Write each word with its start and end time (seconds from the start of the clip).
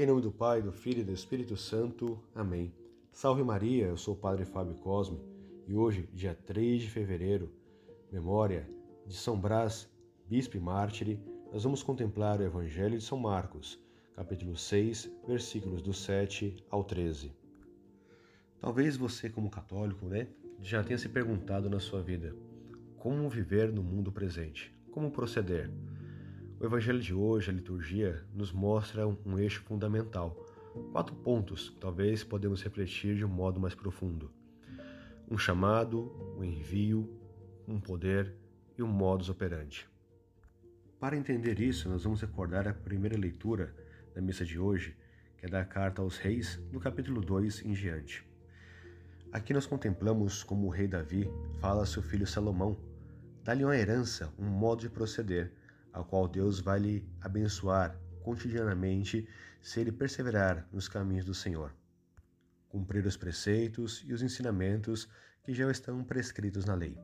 Em 0.00 0.06
nome 0.06 0.22
do 0.22 0.30
Pai, 0.30 0.62
do 0.62 0.70
Filho 0.70 1.00
e 1.00 1.04
do 1.04 1.10
Espírito 1.10 1.56
Santo. 1.56 2.22
Amém. 2.32 2.72
Salve 3.10 3.42
Maria, 3.42 3.86
eu 3.86 3.96
sou 3.96 4.14
o 4.14 4.16
Padre 4.16 4.44
Fábio 4.44 4.76
Cosme 4.76 5.18
e 5.66 5.74
hoje, 5.74 6.08
dia 6.14 6.38
3 6.46 6.82
de 6.82 6.88
fevereiro, 6.88 7.50
memória 8.12 8.70
de 9.04 9.16
São 9.16 9.36
Brás, 9.36 9.90
bispo 10.24 10.56
e 10.56 10.60
mártire, 10.60 11.20
nós 11.52 11.64
vamos 11.64 11.82
contemplar 11.82 12.38
o 12.38 12.44
Evangelho 12.44 12.96
de 12.96 13.02
São 13.02 13.18
Marcos, 13.18 13.76
capítulo 14.14 14.56
6, 14.56 15.10
versículos 15.26 15.82
do 15.82 15.92
7 15.92 16.64
ao 16.70 16.84
13. 16.84 17.32
Talvez 18.60 18.96
você, 18.96 19.28
como 19.28 19.50
católico, 19.50 20.06
né, 20.06 20.28
já 20.62 20.84
tenha 20.84 20.96
se 20.96 21.08
perguntado 21.08 21.68
na 21.68 21.80
sua 21.80 22.00
vida 22.00 22.36
como 22.98 23.28
viver 23.28 23.72
no 23.72 23.82
mundo 23.82 24.12
presente, 24.12 24.72
como 24.92 25.10
proceder. 25.10 25.68
O 26.60 26.66
Evangelho 26.66 26.98
de 26.98 27.14
hoje, 27.14 27.50
a 27.50 27.54
liturgia, 27.54 28.20
nos 28.34 28.50
mostra 28.50 29.06
um 29.06 29.38
eixo 29.38 29.62
fundamental. 29.62 30.44
Quatro 30.90 31.14
pontos 31.14 31.70
que 31.70 31.76
talvez 31.76 32.24
podemos 32.24 32.64
refletir 32.64 33.14
de 33.14 33.24
um 33.24 33.28
modo 33.28 33.60
mais 33.60 33.76
profundo. 33.76 34.28
Um 35.30 35.38
chamado, 35.38 36.10
um 36.36 36.42
envio, 36.42 37.08
um 37.68 37.78
poder 37.78 38.34
e 38.76 38.82
um 38.82 38.88
modus 38.88 39.28
operandi. 39.28 39.88
Para 40.98 41.16
entender 41.16 41.60
isso, 41.60 41.88
nós 41.88 42.02
vamos 42.02 42.22
recordar 42.22 42.66
a 42.66 42.74
primeira 42.74 43.16
leitura 43.16 43.72
da 44.12 44.20
missa 44.20 44.44
de 44.44 44.58
hoje, 44.58 44.96
que 45.36 45.46
é 45.46 45.48
da 45.48 45.64
carta 45.64 46.02
aos 46.02 46.18
reis, 46.18 46.56
do 46.72 46.80
capítulo 46.80 47.20
2 47.20 47.66
em 47.66 47.72
diante. 47.72 48.28
Aqui 49.30 49.54
nós 49.54 49.64
contemplamos 49.64 50.42
como 50.42 50.66
o 50.66 50.70
rei 50.70 50.88
Davi 50.88 51.30
fala 51.60 51.84
a 51.84 51.86
seu 51.86 52.02
filho 52.02 52.26
Salomão, 52.26 52.76
dá-lhe 53.44 53.64
uma 53.64 53.76
herança, 53.76 54.34
um 54.36 54.46
modo 54.46 54.80
de 54.80 54.90
proceder, 54.90 55.52
ao 55.92 56.04
qual 56.04 56.28
Deus 56.28 56.60
vai 56.60 56.78
lhe 56.78 57.08
abençoar 57.20 57.98
cotidianamente 58.22 59.28
se 59.60 59.80
ele 59.80 59.92
perseverar 59.92 60.66
nos 60.72 60.88
caminhos 60.88 61.24
do 61.24 61.34
Senhor. 61.34 61.74
Cumprir 62.68 63.06
os 63.06 63.16
preceitos 63.16 64.04
e 64.06 64.12
os 64.12 64.22
ensinamentos 64.22 65.08
que 65.42 65.54
já 65.54 65.70
estão 65.70 66.04
prescritos 66.04 66.64
na 66.64 66.74
lei. 66.74 66.96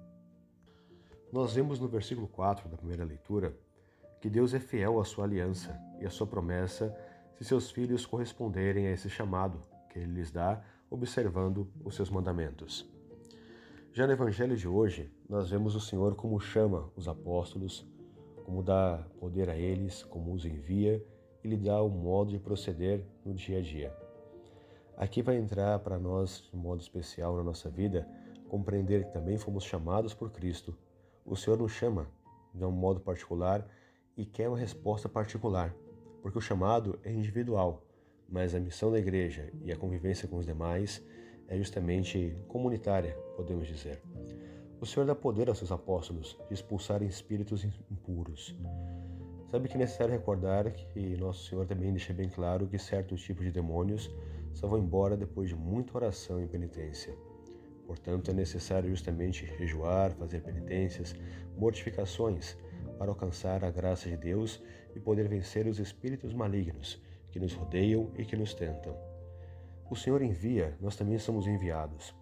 Nós 1.33 1.55
vemos 1.55 1.81
no 1.81 1.89
versículo 1.89 2.29
4 2.29 2.69
da 2.69 2.77
primeira 2.77 3.05
leitura 3.05 3.57
que 4.21 4.31
Deus 4.31 4.55
é 4.55 4.61
fiel 4.61 5.01
à 5.01 5.05
sua 5.05 5.25
aliança 5.25 5.79
e 6.01 6.07
à 6.07 6.11
sua 6.11 6.27
promessa 6.27 6.95
se 7.37 7.45
seus 7.45 7.71
filhos 7.71 8.07
corresponderem 8.07 8.87
a 8.87 8.93
esse 8.93 9.11
chamado 9.11 9.63
que 9.91 9.99
ele 9.99 10.13
lhes 10.13 10.31
dá, 10.31 10.63
observando 10.89 11.71
os 11.85 11.95
seus 11.95 12.11
mandamentos. 12.11 12.89
Já 13.93 14.07
no 14.07 14.13
Evangelho 14.13 14.57
de 14.57 14.67
hoje, 14.67 15.11
nós 15.29 15.51
vemos 15.51 15.75
o 15.75 15.81
Senhor 15.81 16.15
como 16.17 16.41
chama 16.41 16.91
os 16.97 17.07
apóstolos 17.07 17.87
como 18.45 18.63
dá 18.63 19.05
poder 19.19 19.49
a 19.51 19.57
eles, 19.57 20.03
como 20.05 20.33
os 20.33 20.45
envia 20.45 21.05
e 21.43 21.49
lhe 21.49 21.57
dá 21.57 21.83
o 21.83 21.89
modo 21.89 22.31
de 22.31 22.39
proceder 22.39 23.05
no 23.25 23.35
dia 23.35 23.59
a 23.59 23.63
dia. 23.63 23.97
Aqui 24.97 25.23
vai 25.23 25.37
entrar 25.37 25.79
para 25.81 25.99
nós, 25.99 26.49
de 26.51 26.57
modo 26.57 26.81
especial 26.81 27.37
na 27.37 27.43
nossa 27.43 27.69
vida, 27.69 28.09
compreender 28.49 29.07
que 29.07 29.13
também 29.13 29.37
fomos 29.37 29.65
chamados 29.65 30.15
por 30.15 30.31
Cristo. 30.31 30.77
O 31.25 31.35
Senhor 31.35 31.59
nos 31.59 31.73
chama 31.73 32.07
de 32.55 32.65
um 32.65 32.71
modo 32.71 33.01
particular 33.01 33.69
e 34.17 34.25
quer 34.25 34.49
uma 34.49 34.59
resposta 34.59 35.09
particular, 35.09 35.75
porque 36.23 36.39
o 36.39 36.41
chamado 36.41 36.99
é 37.03 37.13
individual, 37.13 37.83
mas 38.29 38.55
a 38.55 38.61
missão 38.61 38.93
da 38.93 38.99
igreja 38.99 39.53
e 39.63 39.73
a 39.73 39.77
convivência 39.77 40.29
com 40.29 40.37
os 40.37 40.47
demais 40.47 41.05
é 41.49 41.57
justamente 41.59 42.37
comunitária, 42.47 43.19
podemos 43.37 43.67
dizer. 43.67 44.01
O 44.85 44.87
Senhor 44.87 45.07
dá 45.07 45.15
poder 45.15 45.49
aos 45.49 45.57
seus 45.57 45.73
apóstolos 45.73 46.39
de 46.47 46.53
expulsarem 46.53 47.09
espíritos 47.09 47.65
impuros. 47.91 48.55
Sabe 49.51 49.67
que 49.67 49.77
é 49.77 49.79
necessário 49.79 50.13
recordar 50.13 50.71
que 50.71 51.17
Nosso 51.17 51.49
Senhor 51.49 51.65
também 51.65 51.91
deixa 51.91 52.13
bem 52.13 52.29
claro 52.29 52.67
que 52.67 52.79
certos 52.79 53.23
tipos 53.23 53.47
de 53.47 53.51
demônios 53.51 54.15
só 54.53 54.67
vão 54.67 54.79
embora 54.79 55.17
depois 55.17 55.49
de 55.49 55.55
muita 55.55 55.97
oração 55.97 56.39
e 56.39 56.47
penitência. 56.47 57.17
Portanto, 57.87 58.31
é 58.31 58.35
necessário 58.35 58.91
justamente 58.91 59.47
jejuar, 59.57 60.13
fazer 60.13 60.43
penitências, 60.43 61.17
mortificações, 61.57 62.55
para 62.99 63.11
alcançar 63.11 63.65
a 63.65 63.71
graça 63.71 64.11
de 64.11 64.19
Deus 64.19 64.63
e 64.95 65.01
poder 65.01 65.29
vencer 65.29 65.67
os 65.67 65.79
espíritos 65.79 66.35
malignos 66.35 67.01
que 67.31 67.41
nos 67.41 67.55
rodeiam 67.55 68.11
e 68.19 68.25
que 68.27 68.37
nos 68.37 68.53
tentam. 68.53 68.95
O 69.91 69.97
Senhor 69.97 70.21
envia, 70.21 70.77
nós 70.79 70.95
também 70.95 71.19
somos 71.19 71.47
enviados 71.47 72.15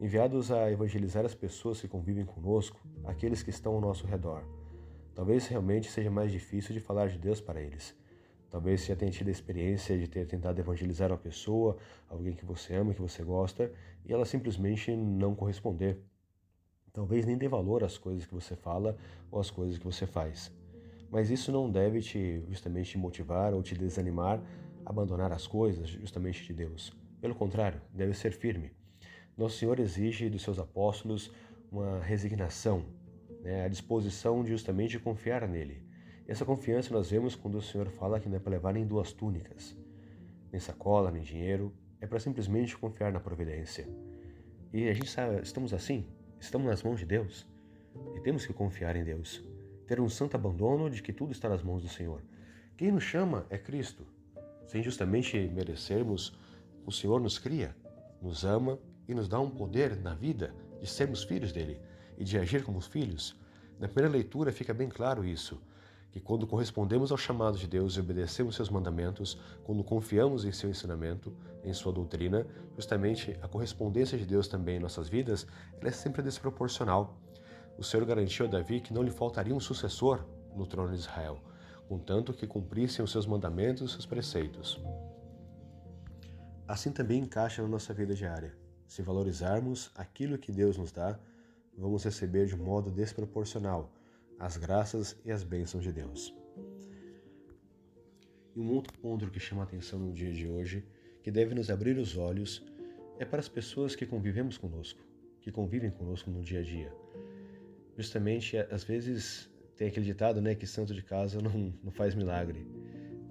enviados 0.00 0.50
a 0.52 0.70
evangelizar 0.70 1.24
as 1.24 1.34
pessoas 1.34 1.80
que 1.80 1.88
convivem 1.88 2.24
conosco, 2.24 2.80
aqueles 3.04 3.42
que 3.42 3.50
estão 3.50 3.74
ao 3.74 3.80
nosso 3.80 4.06
redor. 4.06 4.44
Talvez 5.14 5.46
realmente 5.48 5.90
seja 5.90 6.10
mais 6.10 6.30
difícil 6.30 6.72
de 6.72 6.80
falar 6.80 7.08
de 7.08 7.18
Deus 7.18 7.40
para 7.40 7.60
eles. 7.60 7.96
Talvez 8.48 8.80
você 8.80 8.94
tenha 8.94 9.10
tido 9.10 9.28
a 9.28 9.32
experiência 9.32 9.98
de 9.98 10.08
ter 10.08 10.26
tentado 10.26 10.58
evangelizar 10.60 11.10
uma 11.10 11.18
pessoa, 11.18 11.76
alguém 12.08 12.32
que 12.32 12.44
você 12.44 12.74
ama, 12.74 12.94
que 12.94 13.00
você 13.00 13.22
gosta, 13.22 13.70
e 14.06 14.12
ela 14.12 14.24
simplesmente 14.24 14.94
não 14.94 15.34
corresponder. 15.34 15.98
Talvez 16.92 17.26
nem 17.26 17.36
dê 17.36 17.48
valor 17.48 17.84
às 17.84 17.98
coisas 17.98 18.24
que 18.24 18.34
você 18.34 18.56
fala 18.56 18.96
ou 19.30 19.40
às 19.40 19.50
coisas 19.50 19.76
que 19.76 19.84
você 19.84 20.06
faz. 20.06 20.52
Mas 21.10 21.30
isso 21.30 21.50
não 21.50 21.70
deve 21.70 22.00
te 22.00 22.42
justamente 22.48 22.90
te 22.90 22.98
motivar 22.98 23.52
ou 23.52 23.62
te 23.62 23.74
desanimar 23.74 24.40
a 24.84 24.90
abandonar 24.90 25.32
as 25.32 25.46
coisas 25.46 25.88
justamente 25.88 26.44
de 26.44 26.52
Deus. 26.52 26.96
Pelo 27.20 27.34
contrário, 27.34 27.80
deve 27.92 28.14
ser 28.14 28.32
firme. 28.32 28.77
Nosso 29.38 29.56
Senhor 29.56 29.78
exige 29.78 30.28
dos 30.28 30.42
seus 30.42 30.58
apóstolos 30.58 31.30
uma 31.70 32.00
resignação, 32.00 32.84
né, 33.40 33.64
a 33.64 33.68
disposição 33.68 34.42
de 34.42 34.50
justamente 34.50 34.98
confiar 34.98 35.46
nele. 35.46 35.80
Essa 36.26 36.44
confiança 36.44 36.92
nós 36.92 37.08
vemos 37.08 37.36
quando 37.36 37.56
o 37.56 37.62
Senhor 37.62 37.88
fala 37.88 38.18
que 38.18 38.28
não 38.28 38.36
é 38.36 38.40
para 38.40 38.50
levar 38.50 38.72
nem 38.72 38.84
duas 38.84 39.12
túnicas, 39.12 39.76
nem 40.50 40.60
sacola, 40.60 41.12
nem 41.12 41.22
dinheiro, 41.22 41.72
é 42.00 42.06
para 42.06 42.18
simplesmente 42.18 42.76
confiar 42.76 43.12
na 43.12 43.20
providência. 43.20 43.88
E 44.72 44.88
a 44.88 44.92
gente 44.92 45.08
sabe, 45.08 45.40
estamos 45.40 45.72
assim, 45.72 46.04
estamos 46.40 46.66
nas 46.66 46.82
mãos 46.82 46.98
de 46.98 47.06
Deus 47.06 47.46
e 48.16 48.20
temos 48.20 48.44
que 48.44 48.52
confiar 48.52 48.96
em 48.96 49.04
Deus, 49.04 49.44
ter 49.86 50.00
um 50.00 50.08
santo 50.08 50.34
abandono 50.34 50.90
de 50.90 51.00
que 51.00 51.12
tudo 51.12 51.30
está 51.30 51.48
nas 51.48 51.62
mãos 51.62 51.82
do 51.82 51.88
Senhor. 51.88 52.24
Quem 52.76 52.90
nos 52.90 53.04
chama 53.04 53.46
é 53.50 53.56
Cristo. 53.56 54.04
Sem 54.66 54.82
justamente 54.82 55.38
merecermos, 55.54 56.36
o 56.84 56.90
Senhor 56.90 57.20
nos 57.20 57.38
cria, 57.38 57.74
nos 58.20 58.44
ama 58.44 58.80
e 59.08 59.14
nos 59.14 59.26
dá 59.26 59.40
um 59.40 59.50
poder 59.50 59.96
na 59.96 60.14
vida 60.14 60.54
de 60.80 60.86
sermos 60.86 61.24
filhos 61.24 61.50
dele 61.50 61.80
e 62.16 62.22
de 62.22 62.38
agir 62.38 62.62
como 62.62 62.80
filhos. 62.80 63.34
Na 63.80 63.88
primeira 63.88 64.12
leitura 64.12 64.52
fica 64.52 64.74
bem 64.74 64.88
claro 64.88 65.24
isso, 65.24 65.60
que 66.10 66.20
quando 66.20 66.46
correspondemos 66.46 67.10
ao 67.10 67.18
chamado 67.18 67.56
de 67.56 67.66
Deus 67.66 67.94
e 67.94 68.00
obedecemos 68.00 68.56
seus 68.56 68.70
mandamentos, 68.70 69.40
quando 69.64 69.84
confiamos 69.84 70.44
em 70.44 70.52
seu 70.52 70.68
ensinamento, 70.68 71.32
em 71.64 71.72
sua 71.72 71.92
doutrina, 71.92 72.46
justamente 72.74 73.38
a 73.42 73.48
correspondência 73.48 74.18
de 74.18 74.26
Deus 74.26 74.48
também 74.48 74.76
em 74.76 74.80
nossas 74.80 75.08
vidas, 75.08 75.46
ela 75.80 75.88
é 75.88 75.92
sempre 75.92 76.22
desproporcional. 76.22 77.16
O 77.76 77.84
Senhor 77.84 78.04
garantiu 78.04 78.46
a 78.46 78.48
Davi 78.48 78.80
que 78.80 78.92
não 78.92 79.02
lhe 79.02 79.10
faltaria 79.10 79.54
um 79.54 79.60
sucessor 79.60 80.24
no 80.56 80.66
trono 80.66 80.90
de 80.90 80.98
Israel, 80.98 81.38
contanto 81.88 82.32
que 82.32 82.46
cumprissem 82.46 83.04
os 83.04 83.12
seus 83.12 83.26
mandamentos 83.26 83.82
e 83.82 83.84
os 83.84 83.92
seus 83.92 84.06
preceitos. 84.06 84.80
Assim 86.66 86.90
também 86.90 87.20
encaixa 87.20 87.62
na 87.62 87.68
nossa 87.68 87.94
vida 87.94 88.14
diária. 88.14 88.57
Se 88.88 89.02
valorizarmos 89.02 89.90
aquilo 89.94 90.38
que 90.38 90.50
Deus 90.50 90.78
nos 90.78 90.90
dá, 90.90 91.20
vamos 91.76 92.02
receber 92.04 92.46
de 92.46 92.56
modo 92.56 92.90
desproporcional 92.90 93.92
as 94.38 94.56
graças 94.56 95.14
e 95.24 95.30
as 95.30 95.44
bênçãos 95.44 95.84
de 95.84 95.92
Deus. 95.92 96.34
E 98.56 98.60
um 98.60 98.72
outro 98.72 98.98
ponto 98.98 99.30
que 99.30 99.38
chama 99.38 99.62
a 99.62 99.64
atenção 99.64 99.98
no 99.98 100.12
dia 100.12 100.32
de 100.32 100.48
hoje, 100.48 100.84
que 101.22 101.30
deve 101.30 101.54
nos 101.54 101.70
abrir 101.70 101.98
os 101.98 102.16
olhos, 102.16 102.64
é 103.18 103.24
para 103.24 103.40
as 103.40 103.48
pessoas 103.48 103.94
que 103.94 104.06
convivemos 104.06 104.56
conosco, 104.56 105.00
que 105.42 105.52
convivem 105.52 105.90
conosco 105.90 106.30
no 106.30 106.42
dia 106.42 106.60
a 106.60 106.62
dia. 106.62 106.92
Justamente, 107.96 108.56
às 108.56 108.84
vezes, 108.84 109.50
tem 109.76 109.88
aquele 109.88 110.06
ditado, 110.06 110.40
né, 110.40 110.54
que 110.54 110.66
santo 110.66 110.94
de 110.94 111.02
casa 111.02 111.42
não, 111.42 111.74
não 111.84 111.92
faz 111.92 112.14
milagre. 112.14 112.66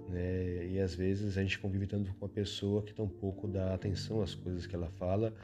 Né? 0.08 0.66
E 0.66 0.80
às 0.80 0.94
vezes 0.94 1.36
a 1.36 1.42
gente 1.42 1.58
convive 1.58 1.86
tanto 1.86 2.12
com 2.14 2.24
uma 2.24 2.32
pessoa 2.32 2.82
que 2.82 2.94
tão 2.94 3.08
pouco 3.08 3.46
dá 3.46 3.74
atenção 3.74 4.22
às 4.22 4.34
coisas 4.34 4.66
que 4.66 4.74
ela 4.74 4.88
fala 4.88 5.34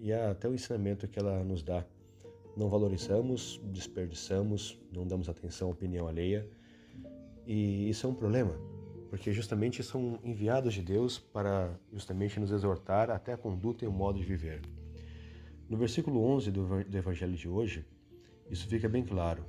e 0.00 0.12
até 0.12 0.48
o 0.48 0.54
ensinamento 0.54 1.08
que 1.08 1.18
ela 1.18 1.42
nos 1.42 1.62
dá. 1.62 1.84
Não 2.56 2.68
valorizamos, 2.68 3.60
desperdiçamos, 3.64 4.78
não 4.92 5.06
damos 5.06 5.28
atenção 5.28 5.68
à 5.68 5.70
opinião 5.70 6.06
alheia. 6.06 6.46
E 7.46 7.88
isso 7.88 8.06
é 8.06 8.10
um 8.10 8.14
problema, 8.14 8.54
porque 9.08 9.32
justamente 9.32 9.82
são 9.82 10.18
enviados 10.22 10.74
de 10.74 10.82
Deus 10.82 11.18
para 11.18 11.74
justamente 11.92 12.38
nos 12.38 12.52
exortar 12.52 13.10
até 13.10 13.32
a 13.32 13.36
conduta 13.36 13.84
e 13.84 13.88
o 13.88 13.92
modo 13.92 14.18
de 14.18 14.24
viver. 14.24 14.60
No 15.68 15.76
versículo 15.76 16.22
11 16.22 16.50
do 16.50 16.96
Evangelho 16.96 17.34
de 17.34 17.48
hoje, 17.48 17.84
isso 18.50 18.68
fica 18.68 18.88
bem 18.88 19.02
claro. 19.02 19.44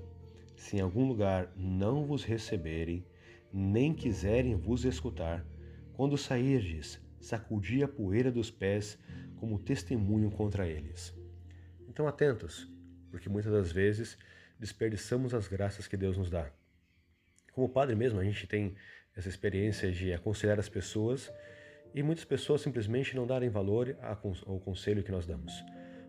Se 0.56 0.78
em 0.78 0.80
algum 0.80 1.06
lugar 1.06 1.52
não 1.58 2.06
vos 2.06 2.24
receberem, 2.24 3.04
nem 3.54 3.94
quiserem 3.94 4.56
vos 4.56 4.84
escutar. 4.84 5.46
Quando 5.94 6.18
sairdes, 6.18 7.00
sacudi 7.20 7.84
a 7.84 7.88
poeira 7.88 8.32
dos 8.32 8.50
pés 8.50 8.98
como 9.36 9.60
testemunho 9.60 10.32
contra 10.32 10.68
eles. 10.68 11.14
Então, 11.88 12.08
atentos, 12.08 12.68
porque 13.12 13.30
muitas 13.30 13.52
das 13.52 13.72
vezes 13.72 14.18
desperdiçamos 14.60 15.34
as 15.34 15.48
graças 15.48 15.88
que 15.88 15.96
Deus 15.96 16.18
nos 16.18 16.30
dá. 16.30 16.52
Como 17.52 17.70
padre 17.70 17.96
mesmo, 17.96 18.20
a 18.20 18.24
gente 18.24 18.48
tem 18.48 18.76
essa 19.16 19.30
experiência 19.30 19.92
de 19.92 20.12
aconselhar 20.12 20.58
as 20.58 20.68
pessoas 20.68 21.32
e 21.94 22.02
muitas 22.02 22.26
pessoas 22.26 22.62
simplesmente 22.62 23.16
não 23.16 23.28
darem 23.28 23.50
valor 23.50 23.96
ao 24.02 24.60
conselho 24.60 25.04
que 25.04 25.12
nós 25.12 25.28
damos. 25.28 25.54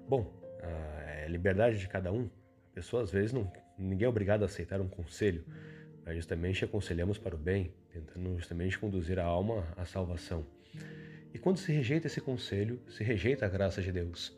Bom, 0.08 0.32
é 0.60 1.26
liberdade 1.28 1.78
de 1.78 1.86
cada 1.88 2.10
um. 2.10 2.30
A 2.70 2.74
pessoa 2.74 3.02
às 3.02 3.10
vezes 3.10 3.32
não, 3.32 3.52
ninguém 3.78 4.06
é 4.06 4.08
obrigado 4.08 4.42
a 4.42 4.46
aceitar 4.46 4.80
um 4.80 4.88
conselho, 4.88 5.44
justamente 6.12 6.64
aconselhamos 6.64 7.16
para 7.16 7.34
o 7.34 7.38
bem, 7.38 7.72
tentando 7.92 8.36
justamente 8.36 8.78
conduzir 8.78 9.18
a 9.18 9.24
alma 9.24 9.66
à 9.76 9.84
salvação. 9.84 10.44
E 11.32 11.38
quando 11.38 11.58
se 11.58 11.72
rejeita 11.72 12.06
esse 12.06 12.20
conselho, 12.20 12.80
se 12.88 13.02
rejeita 13.02 13.46
a 13.46 13.48
graça 13.48 13.80
de 13.80 13.90
Deus. 13.90 14.36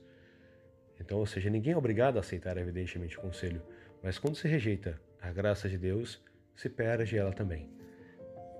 Então, 1.00 1.18
ou 1.18 1.26
seja, 1.26 1.50
ninguém 1.50 1.72
é 1.72 1.76
obrigado 1.76 2.16
a 2.16 2.20
aceitar 2.20 2.56
evidentemente 2.56 3.18
o 3.18 3.20
conselho, 3.20 3.60
mas 4.02 4.18
quando 4.18 4.36
se 4.36 4.46
rejeita 4.46 5.00
a 5.20 5.32
graça 5.32 5.68
de 5.68 5.76
Deus, 5.76 6.22
se 6.54 6.68
perde 6.68 7.16
ela 7.16 7.32
também. 7.32 7.68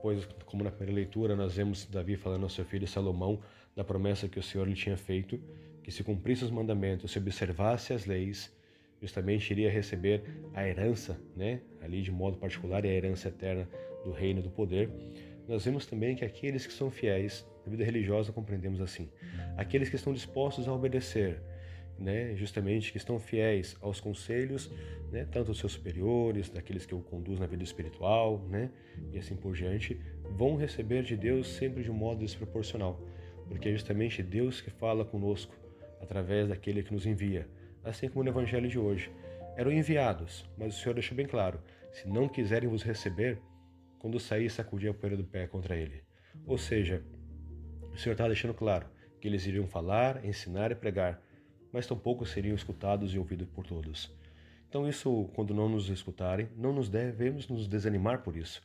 Pois, 0.03 0.27
como 0.45 0.65
na 0.65 0.71
primeira 0.71 0.95
leitura, 0.95 1.35
nós 1.35 1.57
vemos 1.57 1.87
Davi 1.87 2.17
falando 2.17 2.43
ao 2.43 2.51
seu 2.51 2.65
filho 2.65 2.87
Salomão 2.87 3.41
da 3.75 3.85
promessa 3.85 4.29
que 4.29 4.39
o 4.39 4.43
Senhor 4.43 4.67
lhe 4.67 4.75
tinha 4.75 4.97
feito, 4.97 5.41
que 5.83 5.91
se 5.91 6.03
cumprisse 6.03 6.45
os 6.45 6.51
mandamentos, 6.51 7.13
se 7.13 7.19
observasse 7.19 7.93
as 7.93 8.07
leis, 8.07 8.53
justamente 9.01 9.51
iria 9.51 9.71
receber 9.71 10.23
a 10.55 10.67
herança, 10.67 11.21
né, 11.37 11.61
ali 11.81 12.03
de 12.03 12.11
modo 12.11 12.37
particular, 12.39 12.85
a 12.85 12.89
herança 12.89 13.29
eterna 13.29 13.69
do 14.05 14.11
reino 14.11 14.43
do 14.43 14.51
poder. 14.51 14.91
Nós 15.49 15.65
vemos 15.65 15.87
também 15.87 16.17
que 16.17 16.25
aqueles 16.25 16.67
que 16.67 16.73
são 16.73 16.91
fiéis, 16.91 17.47
na 17.65 17.71
vida 17.71 17.85
religiosa 17.85 18.33
compreendemos 18.33 18.81
assim, 18.81 19.09
aqueles 19.57 19.89
que 19.89 19.97
estão 19.97 20.13
dispostos 20.13 20.67
a 20.67 20.73
obedecer, 20.73 21.41
né, 21.99 22.35
justamente 22.37 22.93
que 22.93 22.99
estão 22.99 23.19
fiéis 23.19 23.77
aos 23.81 24.01
conselhos, 24.01 24.71
né, 25.11 25.27
tanto 25.31 25.47
dos 25.47 25.59
seus 25.59 25.73
superiores, 25.73 26.51
daqueles 26.51 26.85
que 26.85 26.95
o 26.95 27.01
conduzem 27.01 27.41
na 27.41 27.47
vida 27.47 27.63
espiritual, 27.63 28.45
né, 28.49 28.71
e 29.13 29.19
assim 29.19 29.37
por 29.37 29.55
diante, 29.55 29.99
vão 30.37 30.57
receber 30.57 31.03
de 31.03 31.17
Deus 31.17 31.49
sempre 31.49 31.83
de 31.83 31.91
um 31.91 31.95
modo 31.95 32.21
desproporcional, 32.21 33.01
porque 33.49 33.69
é 33.69 33.73
justamente 33.73 34.23
Deus 34.23 34.61
que 34.61 34.71
fala 34.71 35.05
conosco 35.05 35.55
através 36.01 36.49
daquele 36.49 36.83
que 36.83 36.93
nos 36.93 37.07
envia, 37.07 37.49
assim 37.87 38.09
como 38.09 38.25
no 38.25 38.31
evangelho 38.31 38.69
de 38.69 38.79
hoje. 38.79 39.11
Eram 39.57 39.73
enviados, 39.73 40.45
mas 40.59 40.77
o 40.77 40.81
Senhor 40.81 40.95
deixou 40.95 41.17
bem 41.17 41.27
claro: 41.27 41.61
se 41.93 42.09
não 42.09 42.29
quiserem 42.29 42.69
vos 42.69 42.83
receber, 42.83 43.41
quando 43.99 44.21
sair, 44.21 44.51
sacudir 44.51 44.91
a 44.91 44.95
poeira 44.95 45.17
do 45.17 45.25
pé 45.25 45.47
contra 45.47 45.77
ele. 45.77 46.03
Ou 46.47 46.59
seja, 46.59 47.03
o 47.93 47.97
Senhor 47.97 48.13
está 48.13 48.27
deixando 48.27 48.53
claro 48.53 48.87
que 49.21 49.27
eles 49.27 49.47
iriam 49.47 49.67
falar, 49.67 50.25
ensinar 50.25 50.71
e 50.71 50.75
pregar, 50.75 51.23
mas 51.73 51.87
tampouco 51.87 52.27
seriam 52.27 52.55
escutados 52.55 53.15
e 53.15 53.19
ouvidos 53.19 53.49
por 53.49 53.67
todos. 53.67 54.15
Então, 54.69 54.89
isso, 54.89 55.31
quando 55.35 55.55
não 55.55 55.69
nos 55.69 55.89
escutarem, 55.89 56.49
não 56.57 56.73
nos 56.73 56.89
devemos 56.89 57.49
nos 57.49 57.67
desanimar 57.67 58.23
por 58.23 58.37
isso. 58.37 58.63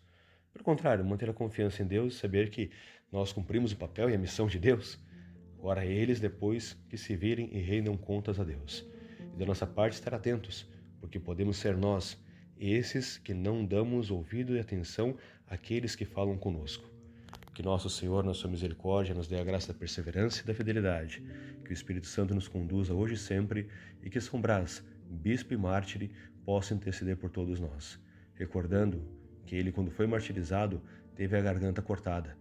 Pelo 0.51 0.65
contrário, 0.65 1.05
manter 1.05 1.29
a 1.29 1.33
confiança 1.33 1.81
em 1.81 1.87
Deus 1.87 2.13
e 2.13 2.17
saber 2.17 2.49
que 2.49 2.71
nós 3.11 3.31
cumprimos 3.31 3.71
o 3.71 3.77
papel 3.77 4.09
e 4.09 4.15
a 4.15 4.17
missão 4.17 4.47
de 4.47 4.59
Deus. 4.59 4.99
Ora, 5.59 5.85
eles 5.85 6.19
depois 6.19 6.73
que 6.89 6.97
se 6.97 7.15
virem 7.15 7.49
e 7.53 7.61
rendam 7.61 7.95
contas 7.95 8.39
a 8.39 8.43
Deus. 8.43 8.85
E 9.33 9.37
da 9.37 9.45
nossa 9.45 9.65
parte, 9.65 9.93
estar 9.93 10.13
atentos, 10.13 10.67
porque 10.99 11.19
podemos 11.19 11.57
ser 11.57 11.75
nós, 11.77 12.17
esses 12.57 13.17
que 13.17 13.33
não 13.33 13.65
damos 13.65 14.11
ouvido 14.11 14.55
e 14.55 14.59
atenção 14.59 15.17
àqueles 15.47 15.95
que 15.95 16.05
falam 16.05 16.37
conosco. 16.37 16.89
Que 17.53 17.63
nosso 17.63 17.89
Senhor, 17.89 18.23
na 18.23 18.33
sua 18.33 18.49
misericórdia, 18.49 19.13
nos 19.13 19.27
dê 19.27 19.37
a 19.37 19.43
graça 19.43 19.73
da 19.73 19.77
perseverança 19.77 20.41
e 20.41 20.45
da 20.45 20.53
fidelidade. 20.53 21.21
Que 21.65 21.71
o 21.71 21.73
Espírito 21.73 22.07
Santo 22.07 22.33
nos 22.33 22.47
conduza 22.47 22.93
hoje 22.93 23.15
e 23.15 23.17
sempre 23.17 23.67
e 24.01 24.09
que 24.09 24.21
São 24.21 24.39
Brás, 24.39 24.83
bispo 25.09 25.53
e 25.53 25.57
mártire, 25.57 26.11
possa 26.45 26.73
interceder 26.73 27.17
por 27.17 27.29
todos 27.29 27.59
nós. 27.59 27.99
Recordando 28.35 29.05
que 29.45 29.55
ele, 29.55 29.71
quando 29.71 29.91
foi 29.91 30.07
martirizado, 30.07 30.81
teve 31.15 31.37
a 31.37 31.41
garganta 31.41 31.81
cortada. 31.81 32.37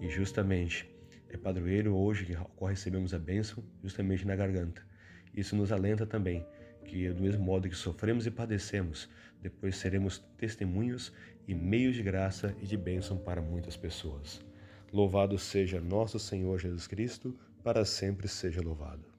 E 0.00 0.08
justamente 0.08 0.88
é 1.28 1.36
padroeiro 1.36 1.94
hoje 1.94 2.24
que 2.24 2.34
qual 2.56 2.70
recebemos 2.70 3.12
a 3.12 3.18
bênção, 3.18 3.62
justamente 3.82 4.26
na 4.26 4.34
garganta. 4.34 4.82
Isso 5.36 5.56
nos 5.56 5.72
alenta 5.72 6.06
também 6.06 6.46
que, 6.84 7.08
do 7.10 7.22
mesmo 7.22 7.42
modo 7.44 7.68
que 7.68 7.74
sofremos 7.74 8.26
e 8.26 8.30
padecemos, 8.30 9.08
depois 9.40 9.76
seremos 9.76 10.18
testemunhos 10.38 11.12
e 11.46 11.54
meios 11.54 11.94
de 11.96 12.02
graça 12.02 12.54
e 12.60 12.66
de 12.66 12.76
bênção 12.76 13.18
para 13.18 13.42
muitas 13.42 13.76
pessoas. 13.76 14.40
Louvado 14.92 15.36
seja 15.38 15.80
nosso 15.80 16.18
Senhor 16.18 16.58
Jesus 16.58 16.86
Cristo, 16.86 17.36
para 17.62 17.84
sempre 17.84 18.28
seja 18.28 18.62
louvado. 18.62 19.13